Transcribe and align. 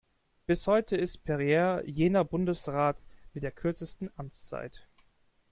Bis 0.47 0.65
heute 0.65 0.97
ist 0.97 1.25
Perrier 1.25 1.83
jener 1.85 2.25
Bundesrat 2.25 2.97
mit 3.35 3.43
der 3.43 3.51
kürzesten 3.51 4.09
Amtszeit. 4.17 4.87